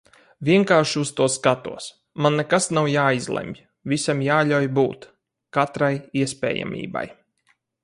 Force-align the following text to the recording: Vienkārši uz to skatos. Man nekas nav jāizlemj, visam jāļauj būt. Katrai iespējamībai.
Vienkārši 0.47 1.01
uz 1.01 1.09
to 1.19 1.27
skatos. 1.33 1.89
Man 2.25 2.39
nekas 2.41 2.69
nav 2.77 2.89
jāizlemj, 2.93 3.53
visam 3.95 4.25
jāļauj 4.29 4.71
būt. 4.81 5.07
Katrai 5.59 5.93
iespējamībai. 6.25 7.07